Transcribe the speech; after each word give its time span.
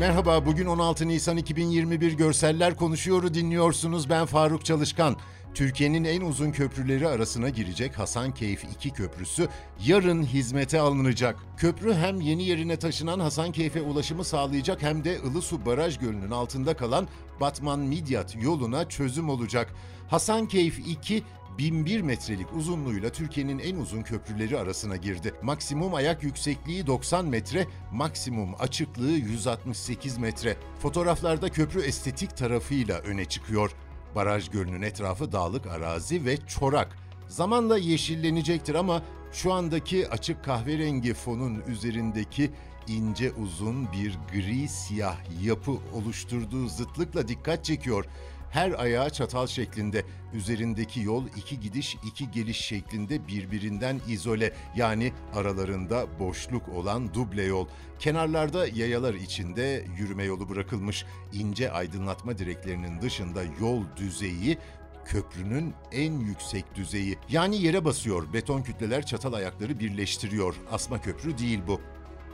Merhaba, 0.00 0.46
bugün 0.46 0.66
16 0.66 1.08
Nisan 1.08 1.36
2021 1.36 2.12
Görseller 2.12 2.76
Konuşuyor'u 2.76 3.34
dinliyorsunuz. 3.34 4.10
Ben 4.10 4.26
Faruk 4.26 4.64
Çalışkan. 4.64 5.16
Türkiye'nin 5.54 6.04
en 6.04 6.20
uzun 6.20 6.50
köprüleri 6.50 7.08
arasına 7.08 7.48
girecek 7.48 7.98
Hasankeyf 7.98 8.64
2 8.64 8.90
köprüsü 8.90 9.48
yarın 9.86 10.22
hizmete 10.22 10.80
alınacak. 10.80 11.36
Köprü 11.56 11.94
hem 11.94 12.20
yeni 12.20 12.44
yerine 12.44 12.76
taşınan 12.76 13.20
Hasankeyf'e 13.20 13.80
ulaşımı 13.80 14.24
sağlayacak 14.24 14.82
hem 14.82 15.04
de 15.04 15.18
Ilısu 15.18 15.66
Baraj 15.66 15.98
Gölü'nün 15.98 16.30
altında 16.30 16.76
kalan 16.76 17.08
Batman-Midyat 17.40 18.42
yoluna 18.42 18.88
çözüm 18.88 19.28
olacak. 19.28 19.74
Hasankeyf 20.08 20.78
2 20.78 21.22
1001 21.58 22.00
metrelik 22.00 22.46
uzunluğuyla 22.56 23.12
Türkiye'nin 23.12 23.58
en 23.58 23.76
uzun 23.76 24.02
köprüleri 24.02 24.58
arasına 24.58 24.96
girdi. 24.96 25.34
Maksimum 25.42 25.94
ayak 25.94 26.22
yüksekliği 26.22 26.86
90 26.86 27.26
metre, 27.26 27.66
maksimum 27.92 28.54
açıklığı 28.58 29.10
168 29.10 30.18
metre. 30.18 30.56
Fotoğraflarda 30.78 31.48
köprü 31.48 31.82
estetik 31.82 32.36
tarafıyla 32.36 32.98
öne 32.98 33.24
çıkıyor. 33.24 33.70
Baraj 34.14 34.50
gölünün 34.50 34.82
etrafı 34.82 35.32
dağlık 35.32 35.66
arazi 35.66 36.24
ve 36.24 36.36
çorak. 36.36 36.96
Zamanla 37.28 37.78
yeşillenecektir 37.78 38.74
ama 38.74 39.02
şu 39.32 39.52
andaki 39.52 40.08
açık 40.08 40.44
kahverengi 40.44 41.14
fonun 41.14 41.62
üzerindeki 41.68 42.50
ince 42.86 43.32
uzun 43.32 43.92
bir 43.92 44.18
gri 44.32 44.68
siyah 44.68 45.16
yapı 45.42 45.72
oluşturduğu 45.94 46.68
zıtlıkla 46.68 47.28
dikkat 47.28 47.64
çekiyor. 47.64 48.04
Her 48.50 48.72
ayağı 48.82 49.10
çatal 49.10 49.46
şeklinde, 49.46 50.04
üzerindeki 50.34 51.00
yol 51.00 51.24
iki 51.36 51.60
gidiş 51.60 51.96
iki 52.06 52.30
geliş 52.30 52.56
şeklinde 52.56 53.28
birbirinden 53.28 54.00
izole 54.08 54.52
yani 54.76 55.12
aralarında 55.34 56.18
boşluk 56.18 56.68
olan 56.68 57.14
duble 57.14 57.42
yol. 57.42 57.66
Kenarlarda 57.98 58.66
yayalar 58.66 59.14
içinde 59.14 59.84
yürüme 59.98 60.24
yolu 60.24 60.48
bırakılmış. 60.48 61.04
ince 61.32 61.72
aydınlatma 61.72 62.38
direklerinin 62.38 63.00
dışında 63.00 63.42
yol 63.60 63.82
düzeyi 63.96 64.58
köprünün 65.04 65.74
en 65.92 66.12
yüksek 66.12 66.74
düzeyi. 66.74 67.18
Yani 67.28 67.62
yere 67.62 67.84
basıyor, 67.84 68.32
beton 68.32 68.62
kütleler 68.62 69.06
çatal 69.06 69.32
ayakları 69.32 69.80
birleştiriyor. 69.80 70.54
Asma 70.70 71.00
köprü 71.00 71.38
değil 71.38 71.60
bu. 71.66 71.80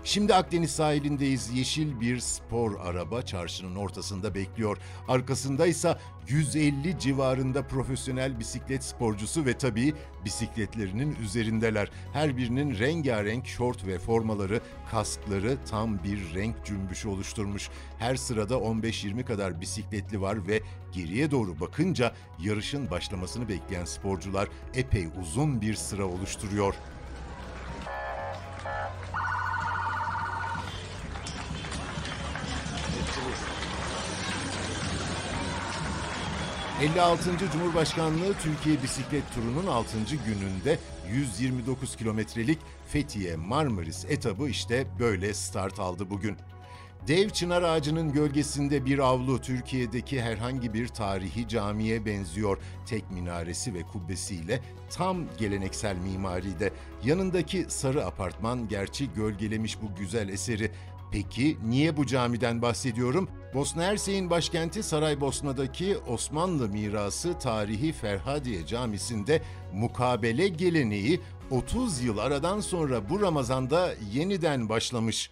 Şimdi 0.06 0.34
Akdeniz 0.34 0.70
sahilindeyiz. 0.70 1.50
Yeşil 1.54 2.00
bir 2.00 2.18
spor 2.18 2.80
araba 2.80 3.22
çarşının 3.22 3.76
ortasında 3.76 4.34
bekliyor. 4.34 4.78
Arkasında 5.08 5.66
ise 5.66 5.96
150 6.28 6.98
civarında 6.98 7.66
profesyonel 7.66 8.38
bisiklet 8.38 8.84
sporcusu 8.84 9.46
ve 9.46 9.58
tabii 9.58 9.94
bisikletlerinin 10.24 11.16
üzerindeler. 11.22 11.90
Her 12.12 12.36
birinin 12.36 12.78
rengarenk 12.78 13.46
şort 13.46 13.86
ve 13.86 13.98
formaları, 13.98 14.60
kaskları 14.90 15.56
tam 15.70 16.04
bir 16.04 16.34
renk 16.34 16.64
cümbüşü 16.64 17.08
oluşturmuş. 17.08 17.68
Her 17.98 18.16
sırada 18.16 18.54
15-20 18.54 19.24
kadar 19.24 19.60
bisikletli 19.60 20.20
var 20.20 20.48
ve 20.48 20.60
geriye 20.92 21.30
doğru 21.30 21.60
bakınca 21.60 22.12
yarışın 22.38 22.90
başlamasını 22.90 23.48
bekleyen 23.48 23.84
sporcular 23.84 24.48
epey 24.74 25.08
uzun 25.20 25.60
bir 25.60 25.74
sıra 25.74 26.04
oluşturuyor. 26.04 26.74
56. 36.80 37.50
Cumhurbaşkanlığı 37.52 38.34
Türkiye 38.42 38.82
Bisiklet 38.82 39.22
Turu'nun 39.34 39.66
6. 39.66 39.98
gününde 40.26 40.78
129 41.12 41.96
kilometrelik 41.96 42.58
Fethiye 42.88 43.36
Marmaris 43.36 44.04
etabı 44.04 44.48
işte 44.48 44.86
böyle 44.98 45.34
start 45.34 45.80
aldı 45.80 46.10
bugün. 46.10 46.36
Dev 47.08 47.30
çınar 47.30 47.62
ağacının 47.62 48.12
gölgesinde 48.12 48.84
bir 48.84 48.98
avlu 48.98 49.40
Türkiye'deki 49.40 50.22
herhangi 50.22 50.74
bir 50.74 50.88
tarihi 50.88 51.48
camiye 51.48 52.04
benziyor. 52.04 52.58
Tek 52.86 53.10
minaresi 53.10 53.74
ve 53.74 53.82
kubbesiyle 53.82 54.60
tam 54.90 55.24
geleneksel 55.38 55.96
mimaride. 55.96 56.72
Yanındaki 57.04 57.66
sarı 57.68 58.06
apartman 58.06 58.68
gerçi 58.68 59.12
gölgelemiş 59.12 59.82
bu 59.82 59.94
güzel 59.94 60.28
eseri. 60.28 60.70
Peki 61.12 61.56
niye 61.68 61.96
bu 61.96 62.06
camiden 62.06 62.62
bahsediyorum? 62.62 63.28
Bosna 63.54 63.82
Hersek'in 63.82 64.30
başkenti 64.30 64.82
Saraybosna'daki 64.82 65.96
Osmanlı 65.98 66.68
mirası 66.68 67.38
tarihi 67.38 67.92
Ferhadiye 67.92 68.66
Camisi'nde 68.66 69.42
mukabele 69.72 70.48
geleneği 70.48 71.20
30 71.50 72.02
yıl 72.02 72.18
aradan 72.18 72.60
sonra 72.60 73.08
bu 73.10 73.22
Ramazan'da 73.22 73.90
yeniden 74.12 74.68
başlamış. 74.68 75.30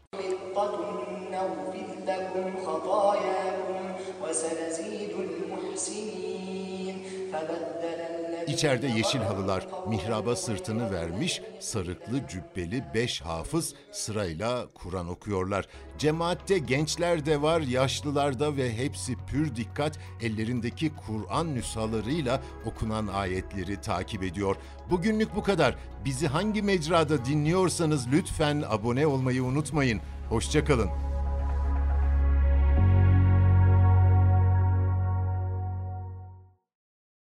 İçeride 8.48 8.86
yeşil 8.86 9.18
halılar 9.18 9.66
mihraba 9.88 10.36
sırtını 10.36 10.92
vermiş, 10.92 11.42
sarıklı 11.60 12.28
cübbeli 12.28 12.84
beş 12.94 13.20
hafız 13.20 13.74
sırayla 13.92 14.66
Kur'an 14.74 15.08
okuyorlar. 15.08 15.68
Cemaatte 15.98 16.58
gençler 16.58 17.26
de 17.26 17.42
var, 17.42 17.60
yaşlılar 17.60 18.40
da 18.40 18.56
ve 18.56 18.76
hepsi 18.76 19.16
pür 19.26 19.56
dikkat 19.56 19.98
ellerindeki 20.22 20.92
Kur'an 21.06 21.54
nüshalarıyla 21.54 22.42
okunan 22.64 23.06
ayetleri 23.06 23.80
takip 23.80 24.22
ediyor. 24.22 24.56
Bugünlük 24.90 25.36
bu 25.36 25.42
kadar. 25.42 25.76
Bizi 26.04 26.26
hangi 26.26 26.62
mecrada 26.62 27.24
dinliyorsanız 27.24 28.06
lütfen 28.12 28.64
abone 28.68 29.06
olmayı 29.06 29.44
unutmayın. 29.44 30.00
Hoşçakalın. 30.28 31.13